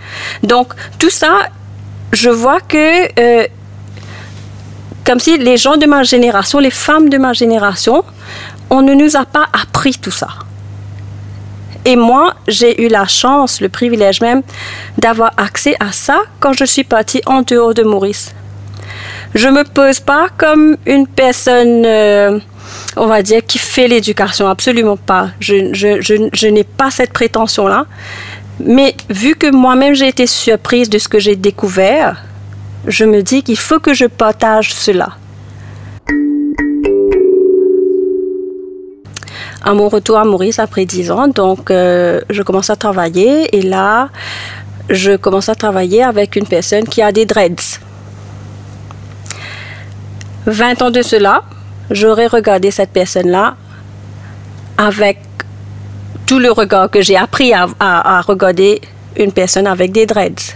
[0.43, 1.49] Donc tout ça,
[2.13, 3.47] je vois que euh,
[5.09, 8.05] comme si les gens de ma génération, les femmes de ma génération,
[8.69, 10.29] on ne nous a pas appris tout ça.
[11.87, 14.43] Et moi, j'ai eu la chance, le privilège même,
[14.99, 18.35] d'avoir accès à ça quand je suis partie en dehors de Maurice.
[19.35, 22.39] Je me pose pas comme une personne, euh,
[22.95, 24.47] on va dire, qui fait l'éducation.
[24.47, 25.31] Absolument pas.
[25.41, 27.87] Je n'ai pas cette prétention-là.
[28.61, 32.28] Mais vu que moi-même j'ai été surprise de ce que j'ai découvert,
[32.87, 35.11] je me dis qu'il faut que je partage cela.
[39.63, 43.63] À mon retour à Maurice après 10 ans, donc euh, je commence à travailler et
[43.63, 44.09] là,
[44.89, 47.81] je commence à travailler avec une personne qui a des dreads.
[50.47, 51.43] 20 ans de cela,
[51.91, 53.57] j'aurais regardé cette personne-là
[54.79, 55.19] avec
[56.25, 58.81] tout le regard que j'ai appris à, regarder
[59.17, 60.55] une personne avec des dreads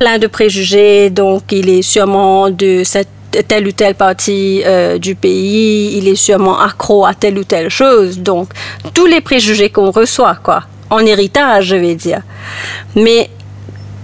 [0.00, 2.82] plein de préjugés, donc il est sûrement de
[3.46, 7.68] telle ou telle partie euh, du pays, il est sûrement accro à telle ou telle
[7.68, 8.18] chose.
[8.18, 8.48] Donc,
[8.94, 12.22] tous les préjugés qu'on reçoit, quoi, en héritage, je vais dire.
[12.96, 13.28] Mais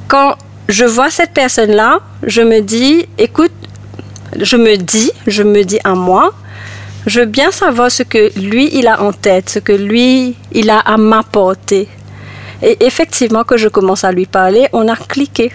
[0.07, 0.35] quand
[0.69, 3.53] je vois cette personne-là, je me dis, écoute,
[4.39, 6.35] je me dis, je me dis à moi,
[7.07, 10.69] je veux bien savoir ce que lui, il a en tête, ce que lui, il
[10.69, 11.89] a à m'apporter.
[12.63, 15.53] Et effectivement, que je commence à lui parler, on a cliqué.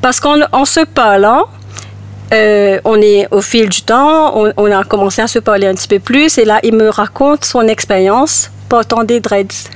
[0.00, 1.46] Parce qu'en en se parlant,
[2.32, 5.88] euh, on est au fil du temps, on, a commencé à se parler un petit
[5.88, 9.70] peu plus et là, il me raconte son expérience portant des dreads.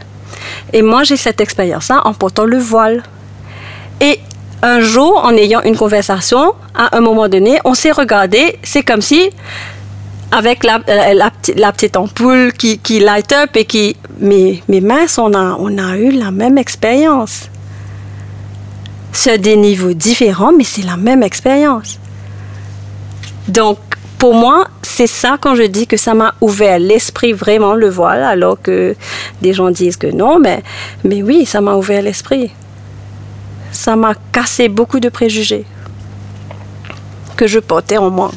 [0.72, 3.02] Et moi, j'ai cette expérience-là en portant le voile.
[4.00, 4.18] Et
[4.62, 9.02] un jour, en ayant une conversation, à un moment donné, on s'est regardé, c'est comme
[9.02, 9.30] si,
[10.32, 13.96] avec la, petite ampoule qui, qui light up et qui...
[14.20, 17.48] Mais mince, on a, on a eu la même expérience
[19.18, 21.98] sur des niveaux différents, mais c'est la même expérience.
[23.48, 23.78] Donc,
[24.16, 28.22] pour moi, c'est ça quand je dis que ça m'a ouvert l'esprit vraiment le voile,
[28.22, 28.94] alors que
[29.42, 30.62] des gens disent que non, mais,
[31.02, 32.52] mais oui, ça m'a ouvert l'esprit.
[33.72, 35.64] Ça m'a cassé beaucoup de préjugés
[37.36, 38.30] que je portais en moi.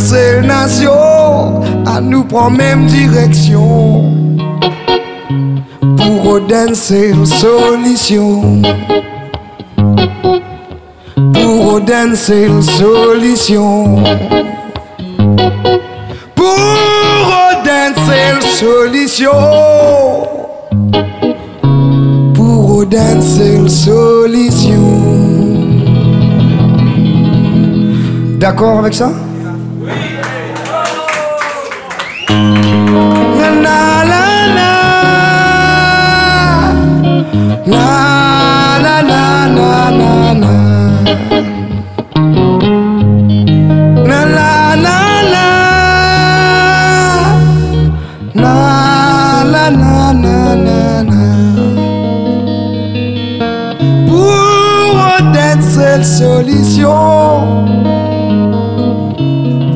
[0.00, 4.12] Seule nation à nous prendre même direction.
[5.96, 8.62] Pour Odin, c'est une solution.
[11.32, 14.02] Pour Odin, c'est une solution.
[16.34, 16.58] Pour
[17.50, 19.32] Odin, c'est une solution.
[22.34, 24.80] Pour Odin, c'est une solution.
[28.38, 29.10] D'accord avec ça?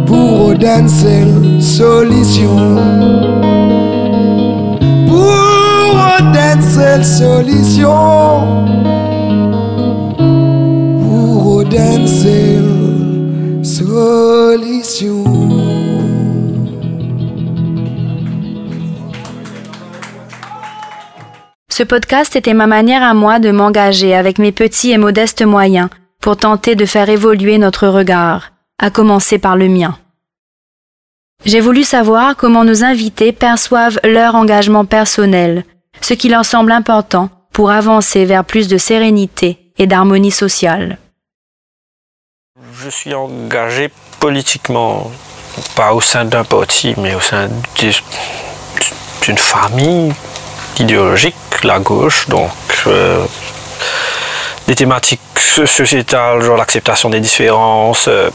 [0.06, 2.56] Pour une seule solution.
[5.08, 5.94] Pour
[6.34, 7.90] une seule solution.
[11.02, 15.24] Pour une seule solution.
[21.68, 25.88] Ce podcast était ma manière à moi de m'engager avec mes petits et modestes moyens
[26.24, 29.98] pour tenter de faire évoluer notre regard, à commencer par le mien.
[31.44, 35.64] J'ai voulu savoir comment nos invités perçoivent leur engagement personnel,
[36.00, 40.96] ce qui leur semble important pour avancer vers plus de sérénité et d'harmonie sociale.
[42.72, 45.12] Je suis engagé politiquement,
[45.76, 47.50] pas au sein d'un parti, mais au sein
[49.20, 50.14] d'une famille
[50.78, 51.34] idéologique,
[51.64, 52.50] la gauche, donc
[52.87, 53.26] euh,
[54.66, 58.31] des thématiques sociétales, genre l'acceptation des différences, euh,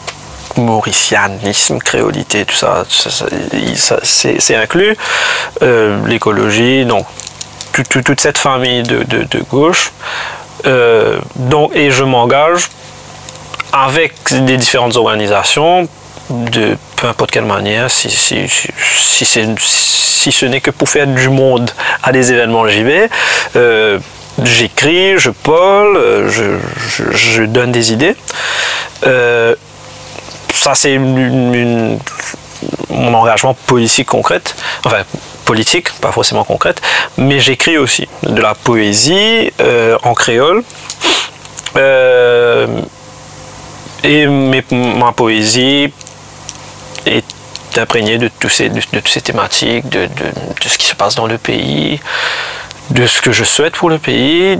[1.83, 2.83] créolité, tout ça,
[4.03, 4.95] c'est inclus.
[5.61, 7.05] Euh, l'écologie, donc
[7.71, 9.91] toute cette famille de, gauche.
[10.65, 12.67] Euh, donc, et je m'engage
[13.71, 15.87] avec des différentes organisations
[16.29, 21.29] de peu importe quelle manière, si, si, si, si ce n'est que pour faire du
[21.29, 21.71] monde
[22.03, 23.09] à des événements, j'y vais.
[23.55, 23.99] Euh,
[24.43, 26.57] j'écris, je parle, je,
[27.11, 28.15] je, donne des idées.
[29.05, 29.55] Euh,
[30.53, 31.99] ça, c'est mon
[33.13, 34.55] engagement politique concrète.
[34.85, 35.03] Enfin,
[35.45, 36.81] politique, pas forcément concrète.
[37.17, 40.63] Mais j'écris aussi de la poésie euh, en créole.
[44.03, 45.93] et ma poésie
[47.05, 47.25] est
[47.77, 50.07] imprégné de, tous ces, de, toutes ces thématiques, de,
[50.65, 51.99] ce qui se passe dans le pays,
[52.91, 54.57] de ce que je souhaite pour le pays,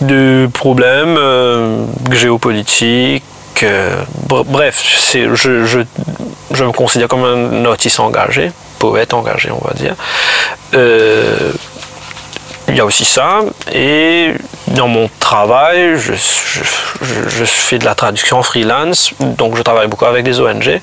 [0.00, 3.24] de, problèmes euh, géopolitiques.
[3.62, 5.84] Euh, bref, je,
[6.62, 9.94] me considère comme un artiste engagé, poète engagé, on va dire.
[10.74, 11.52] Euh,
[12.68, 13.40] il y a aussi ça.
[13.72, 14.32] Et
[14.68, 16.14] dans mon travail, je,
[17.44, 20.80] fais de la traduction freelance, donc je travaille beaucoup avec des ONG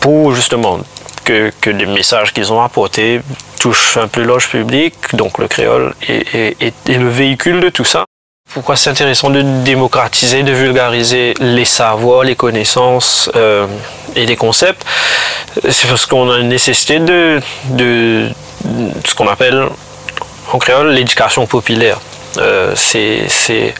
[0.00, 0.80] pour justement
[1.24, 3.20] que, les messages qu'ils ont apportés
[3.58, 8.04] touchent un peu l'âge public, donc le créole est, le véhicule de tout ça.
[8.52, 13.66] Pourquoi c'est intéressant de démocratiser, de vulgariser les savoirs, les connaissances euh,
[14.14, 14.84] et les concepts?
[15.68, 18.28] C'est parce qu'on a une nécessité de, de,
[19.04, 19.66] ce qu'on appelle
[20.52, 21.98] en créole l'éducation populaire.
[22.36, 23.74] Euh, c'est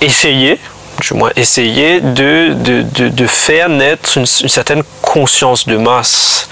[0.00, 0.58] essayer,
[1.02, 6.48] du moins essayer de, de, faire naître une, certaine conscience de masse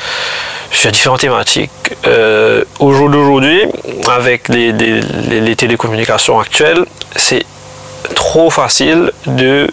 [0.70, 1.70] sur différentes thématiques.
[2.06, 3.62] Euh, au jour d'aujourd'hui,
[4.10, 6.84] avec les, les, télécommunications actuelles,
[7.16, 7.44] c'est
[8.14, 9.68] trop facile de,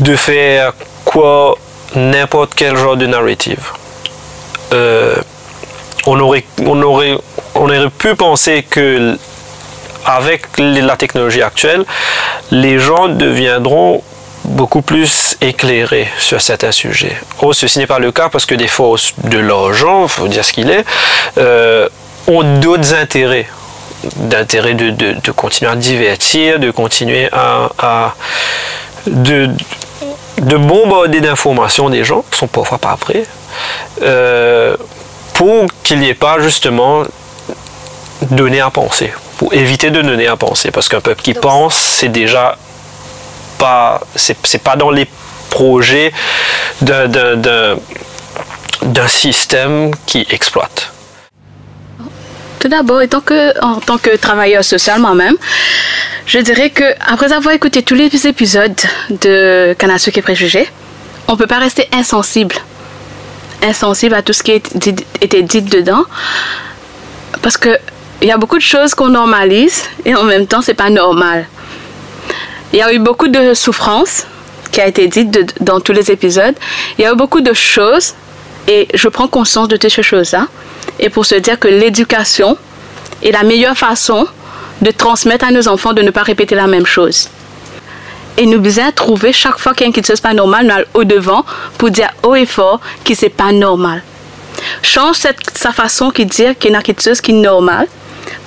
[0.00, 0.72] de faire
[1.04, 1.56] quoi
[1.94, 3.72] n'importe quel genre de narrative.
[4.72, 5.16] Euh,
[6.06, 7.16] on aurait, on aurait,
[7.54, 9.16] on aurait pu penser que
[10.04, 11.84] avec la technologie actuelle,
[12.50, 14.02] les gens deviendront
[14.44, 17.16] beaucoup plus éclairés sur certains sujets.
[17.42, 20.44] Oh, ceci n'est pas le cas parce que des fois, de l'argent, il faut dire
[20.44, 20.84] ce qu'il est,
[21.36, 21.88] euh,
[22.26, 23.48] ont d'autres intérêts
[24.16, 28.14] d'intérêt de, continuer à divertir, de continuer à,
[29.06, 29.50] de,
[30.40, 33.24] de bombarder d'informations des gens, qui sont parfois pas prêts.
[34.02, 34.76] Euh,
[35.34, 37.02] pour qu'il n'y ait pas justement
[38.30, 42.08] donné à penser, pour éviter de donner à penser, parce qu'un peuple qui pense, c'est
[42.08, 42.58] déjà
[43.58, 45.06] pas, c'est pas dans les
[45.48, 46.12] projets
[46.82, 47.78] d'un
[49.06, 50.92] système qui exploite.
[52.60, 55.36] Tout d'abord, que, en tant que travailleur social moi-même,
[56.26, 60.68] je dirais que après avoir écouté tous les épisodes de Canasuk et Préjugés,
[61.28, 62.56] on ne peut pas rester insensible
[63.62, 66.04] insensible à tout ce qui a été dit dedans.
[67.42, 67.78] Parce que
[68.20, 71.46] il y a beaucoup de choses qu'on normalise et en même temps, c'est pas normal.
[72.72, 74.26] Il y a eu beaucoup de souffrances
[74.72, 76.54] qui a été dite dans tous les épisodes.
[76.98, 78.14] Il y a eu beaucoup de choses
[78.66, 80.48] et je prends conscience de toutes ces choses-là.
[80.98, 82.58] Et pour se dire que l'éducation
[83.22, 84.26] est la meilleure façon
[84.82, 87.28] de transmettre à nos enfants de ne pas répéter la même chose
[88.38, 90.84] et nous besoin trouver chaque fois qu'il y a quelque chose pas normal, nous allons
[90.94, 91.44] au devant
[91.76, 94.02] pour dire haut et fort que c'est pas normal.
[94.82, 97.88] Change sa façon de dire qu'il y a quelque chose qui est normal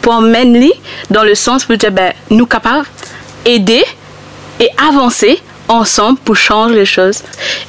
[0.02, 0.72] pour emmener
[1.10, 2.88] dans le sens pour dire ben, nous capables
[3.46, 3.84] aider
[4.60, 7.24] et avancer ensemble pour changer les choses.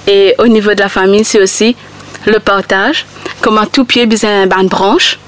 [0.06, 1.76] Et au niveau de la famille, c'est aussi
[2.26, 3.06] le partage.
[3.40, 5.18] Comme un tout pied besoin une branche.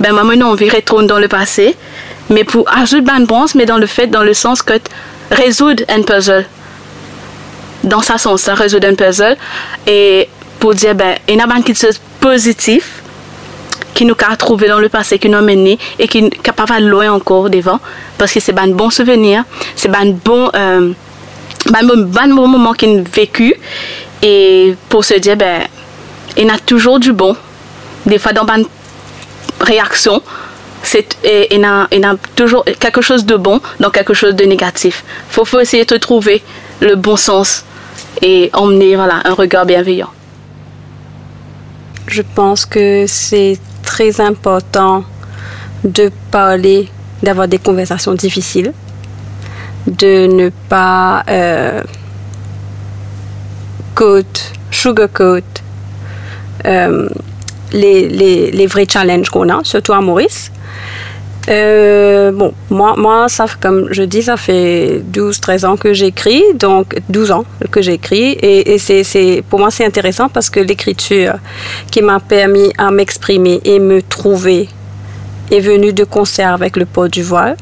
[0.00, 1.76] Ben, moi, on vit retourner dans le passé,
[2.28, 4.74] mais pour ajouter une branche, mais dans le fait, dans le sens que
[5.30, 6.46] résoudre un puzzle.
[7.84, 9.36] Dans sa sens, ça résoudre un puzzle.
[9.86, 10.28] Et
[10.58, 13.01] pour dire, ben, il y a quelque chose de positif
[13.94, 16.82] qui nous a trouvé dans le passé, qui nous a mené et qui est capable
[16.82, 17.80] de loin encore devant.
[18.18, 19.44] Parce que c'est un bon souvenir,
[19.76, 20.92] c'est un bon, euh,
[21.66, 23.54] bon, bon moment qu'il a vécu.
[24.22, 25.62] Et pour se dire, ben,
[26.36, 27.36] il a toujours du bon.
[28.06, 28.66] Des fois, dans une
[29.60, 30.22] réaction,
[30.82, 35.04] c'est il y a, toujours quelque chose de bon dans quelque chose de négatif.
[35.30, 36.42] Il faut, essayer de trouver
[36.80, 37.64] le bon sens
[38.20, 40.10] et emmener voilà, un regard bienveillant.
[42.08, 43.58] Je pense que c'est
[43.92, 45.04] très important
[45.84, 46.88] de parler,
[47.22, 48.72] d'avoir des conversations difficiles,
[49.86, 51.82] de ne pas euh,
[54.70, 55.52] sugarcoat
[56.64, 57.08] euh,
[57.74, 58.08] les,
[58.50, 60.50] les vrais challenges qu'on a, surtout à Maurice
[61.48, 66.96] Euh, bon, moi, moi, ça, comme je dis, ça fait 12-13 ans que j'écris, donc
[67.08, 68.32] 12 ans que j'écris.
[68.32, 71.34] Et, et c'est, pour moi, c'est intéressant parce que l'écriture
[71.90, 74.68] qui m'a permis à m'exprimer et me trouver
[75.50, 77.56] est venue de concert avec le port du voile.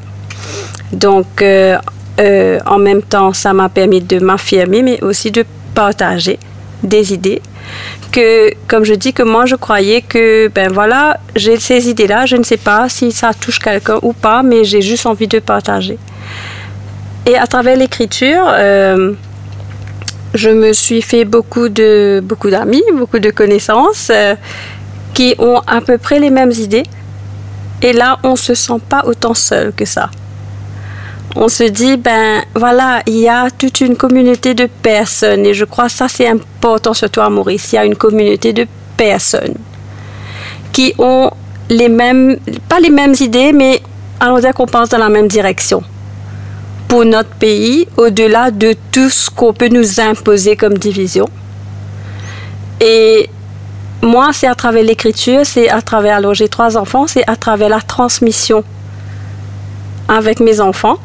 [0.93, 1.77] Donc, euh,
[2.19, 6.37] euh, en même temps, ça m'a permis de m'affirmer, mais aussi de partager
[6.83, 7.41] des idées
[8.11, 12.35] que, comme je dis, que moi, je croyais que, ben voilà, j'ai ces idées-là, je
[12.35, 15.97] ne sais pas si ça touche quelqu'un ou pas, mais j'ai juste envie de partager.
[17.25, 19.13] Et à travers l'écriture, euh,
[20.33, 24.35] je me suis fait beaucoup de beaucoup d'amis, beaucoup de connaissances euh,
[25.13, 26.83] qui ont à peu près les mêmes idées.
[27.81, 30.09] Et là, on se sent pas autant seul que ça
[31.35, 35.65] on se dit, ben voilà, il y a toute une communauté de personnes, et je
[35.65, 38.67] crois que ça c'est important surtout à Maurice, il y a une communauté de
[38.97, 39.55] personnes
[40.73, 41.31] qui ont
[41.69, 43.81] les mêmes, pas les mêmes idées, mais
[44.19, 45.83] allons dire qu'on pense dans la même direction.
[46.87, 51.29] Pour notre pays, au-delà de tout ce qu'on peut nous imposer comme division.
[52.81, 53.29] Et
[54.01, 57.69] moi, c'est à travers l'écriture, c'est à travers, alors j'ai trois enfants, c'est à travers
[57.69, 58.63] la transmission
[60.09, 60.97] avec mes enfants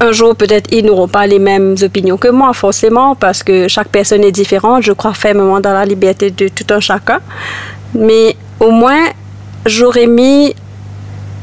[0.00, 3.88] un jour, peut-être, ils n'auront pas les mêmes opinions que moi, forcément, parce que chaque
[3.88, 4.82] personne est différente.
[4.82, 7.20] Je crois fermement dans la liberté de tout un chacun.
[7.94, 9.04] Mais au moins,
[9.66, 10.54] j'aurais mis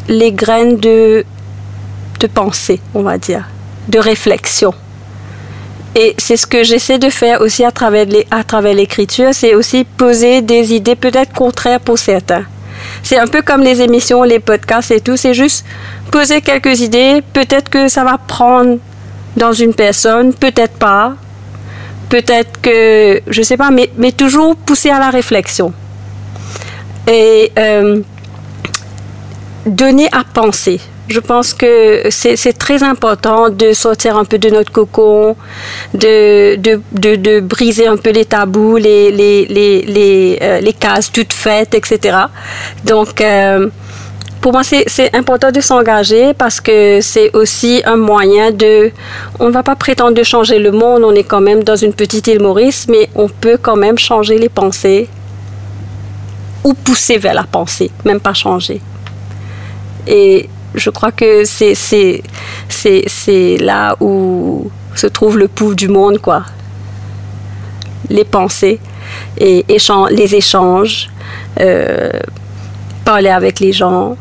[0.08, 1.24] les graines de,
[2.20, 3.48] de pensée, on va dire,
[3.90, 4.74] de réflexion.
[5.96, 8.06] Et c'est ce que j'essaie de faire aussi à travers
[8.74, 12.46] l'écriture, c'est aussi poser des idées peut-être contraires pour certains.
[13.04, 15.18] C'est un peu comme les émissions, les podcasts et tout.
[15.18, 15.66] C'est juste
[16.12, 17.22] poser quelques idées.
[17.34, 18.78] Peut-être que ça va prendre
[19.36, 21.14] dans une personne, peut-être pas.
[22.10, 25.74] Peut-être que, je sais pas, mais, toujours pousser à la réflexion.
[27.08, 28.02] Et euh,
[29.66, 30.80] donner à penser.
[31.10, 35.38] Je pense que c'est très important de sortir un peu de notre cocon,
[35.94, 42.18] de, briser un peu les tabous, les, euh, cases toutes faites, etc.
[42.84, 43.70] Donc, euh,
[44.42, 48.92] pour moi, c'est important de s'engager parce que c'est aussi un moyen de...
[49.40, 51.94] On ne va pas prétendre de changer le monde, on est quand même dans une
[51.94, 55.10] petite île Maurice, mais on peut quand même changer les pensées
[56.64, 58.82] ou pousser vers la pensée, même pas changer.
[60.06, 62.22] Et je crois que c'est
[63.60, 66.44] là où se trouve le pouls du monde, quoi.
[68.10, 68.80] Les pensées
[69.38, 71.10] et les échanges,
[71.60, 72.12] euh,
[73.06, 74.18] parler avec les gens,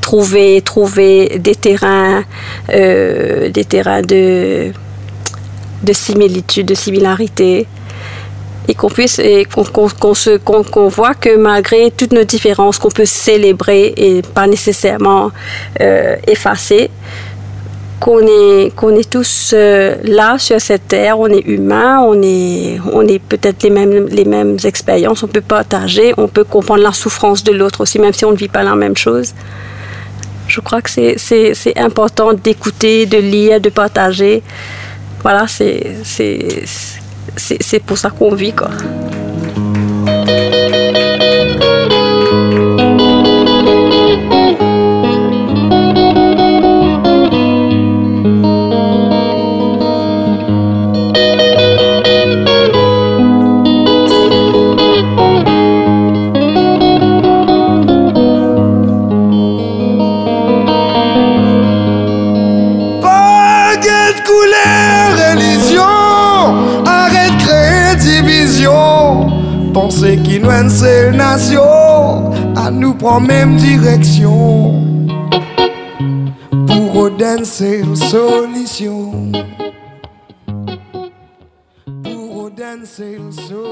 [0.00, 2.24] trouver, trouver des terrains,
[2.72, 4.72] euh, des terrains de,
[5.82, 7.66] de similitude, de similarité.
[8.68, 9.20] Et qu'on puisse
[9.52, 15.32] qu'on qu'on voit que malgré toutes nos différences qu'on peut célébrer et pas nécessairement
[15.80, 16.90] euh, effacer
[18.00, 22.80] qu'on est qu'on est tous euh, là sur cette terre on est humain on est
[22.92, 26.92] on est peut-être les mêmes les mêmes expériences on peut partager on peut comprendre la
[26.92, 29.34] souffrance de l'autre aussi même si on ne vit pas la même chose
[30.50, 34.42] je crois que c'est important d'écouter de lire de partager
[35.22, 35.86] voilà c'est
[37.86, 38.52] pour ça qu'on vit.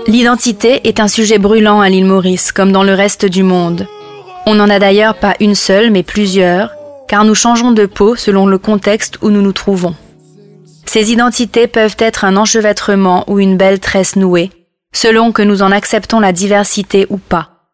[0.07, 3.87] L'identité est un sujet brûlant à l'île Maurice, comme dans le reste du monde.
[4.45, 6.73] On n'en a d'ailleurs pas une seule, mais plusieurs,
[7.09, 9.95] car nous changeons de peau selon le contexte où nous nous trouvons.
[10.85, 14.51] Ces identités peuvent être un enchevêtrement ou une belle tresse nouée,
[14.95, 17.71] selon que nous en acceptons la diversité ou pas,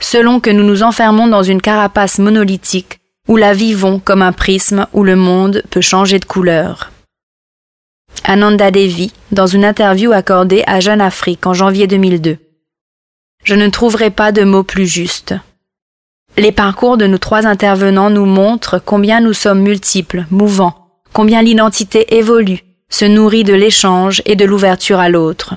[0.00, 4.86] selon que nous nous enfermons dans une carapace monolithique ou la vivons comme un prisme
[4.92, 6.90] où le monde peut changer de couleur.
[8.24, 12.38] Ananda Devi, dans une interview accordée à Jeune Afrique en janvier 2002.
[13.44, 15.34] Je ne trouverai pas de mots plus justes.
[16.36, 22.16] Les parcours de nos trois intervenants nous montrent combien nous sommes multiples, mouvants, combien l'identité
[22.16, 25.56] évolue, se nourrit de l'échange et de l'ouverture à l'autre.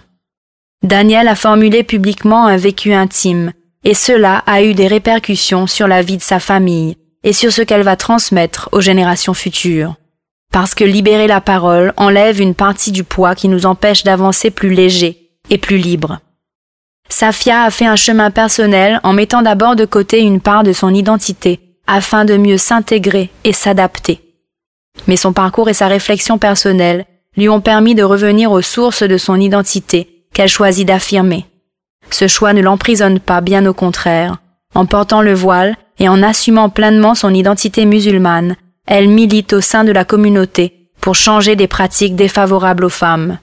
[0.85, 6.03] Daniel a formulé publiquement un vécu intime, et cela a eu des répercussions sur la
[6.03, 9.95] vie de sa famille et sur ce qu'elle va transmettre aux générations futures.
[10.51, 14.75] Parce que libérer la parole enlève une partie du poids qui nous empêche d'avancer plus
[14.75, 16.19] léger et plus libre.
[17.09, 20.93] Safia a fait un chemin personnel en mettant d'abord de côté une part de son
[20.93, 24.21] identité afin de mieux s'intégrer et s'adapter.
[25.07, 27.05] Mais son parcours et sa réflexion personnelle
[27.35, 31.45] lui ont permis de revenir aux sources de son identité qu'elle choisit d'affirmer.
[32.11, 34.37] Ce choix ne l'emprisonne pas, bien au contraire.
[34.75, 39.83] En portant le voile et en assumant pleinement son identité musulmane, elle milite au sein
[39.83, 43.39] de la communauté pour changer des pratiques défavorables aux femmes.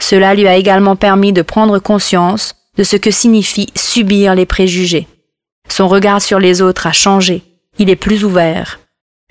[0.00, 5.06] Cela lui a également permis de prendre conscience de ce que signifie subir les préjugés.
[5.68, 7.42] Son regard sur les autres a changé,
[7.78, 8.80] il est plus ouvert.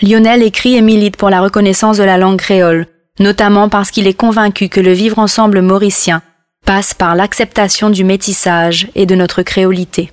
[0.01, 2.86] Lionel écrit et milite pour la reconnaissance de la langue créole,
[3.20, 6.22] notamment parce qu'il est convaincu que le vivre ensemble mauricien
[6.70, 10.12] passe par l'acceptation du métissage et de notre créolité.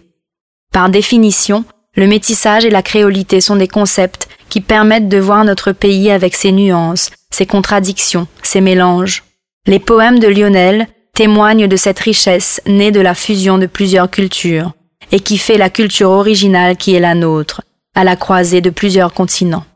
[0.72, 5.72] Par définition, le métissage et la créolité sont des concepts qui permettent de voir notre
[5.72, 9.22] pays avec ses nuances, ses contradictions, ses mélanges.
[9.66, 14.72] Les poèmes de Lionel témoignent de cette richesse née de la fusion de plusieurs cultures
[15.12, 17.60] et qui fait la culture originale qui est la nôtre,
[17.94, 19.66] à la croisée de plusieurs continents.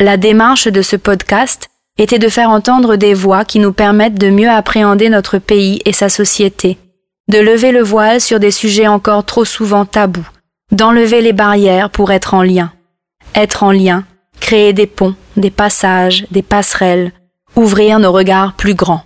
[0.00, 1.68] La démarche de ce podcast
[1.98, 5.92] était de faire entendre des voix qui nous permettent de mieux appréhender notre pays et
[5.92, 6.78] sa société,
[7.28, 10.28] de lever le voile sur des sujets encore trop souvent tabous,
[10.72, 12.72] d'enlever les barrières pour être en lien.
[13.34, 14.04] Être en lien,
[14.40, 17.12] créer des ponts, des passages, des passerelles,
[17.56, 19.02] ouvrir nos regards plus grands.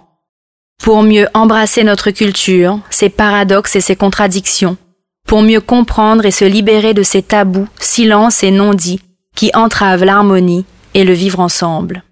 [0.82, 4.76] Pour mieux embrasser notre culture, ses paradoxes et ses contradictions,
[5.26, 9.00] pour mieux comprendre et se libérer de ces tabous, silences et non-dits
[9.36, 10.64] qui entravent l'harmonie
[10.94, 12.02] et le vivre ensemble.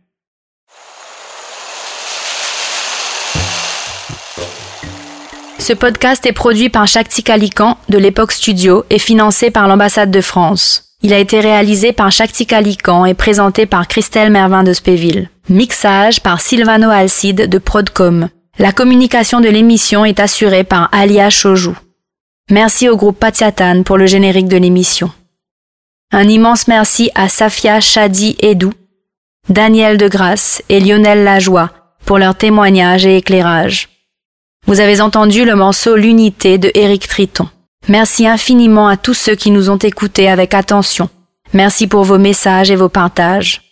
[5.66, 10.20] Ce podcast est produit par Shakti Kalikan de l'Époque Studio et financé par l'ambassade de
[10.20, 10.94] France.
[11.02, 15.28] Il a été réalisé par Shakti Kalikan et présenté par Christelle Mervin de Spéville.
[15.48, 18.28] Mixage par Silvano Alcide de Prodcom.
[18.60, 21.76] La communication de l'émission est assurée par Alia Chojou.
[22.48, 25.10] Merci au groupe Patiatan pour le générique de l'émission.
[26.12, 28.72] Un immense merci à Safia Chadi Edou,
[29.48, 31.70] Daniel Degrasse et Lionel Lajoie
[32.04, 33.95] pour leurs témoignages et éclairages.
[34.66, 37.48] Vous avez entendu le morceau L'unité de Éric Triton.
[37.88, 41.08] Merci infiniment à tous ceux qui nous ont écoutés avec attention.
[41.52, 43.62] Merci pour vos messages et vos partages.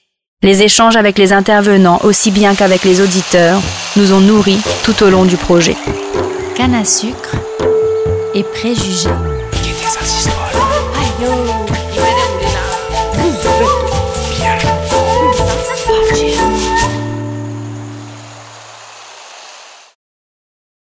[0.43, 3.61] Les échanges avec les intervenants, aussi bien qu'avec les auditeurs,
[3.97, 5.75] nous ont nourris tout au long du projet.
[6.55, 7.35] Canne à sucre
[8.33, 9.09] et préjugés.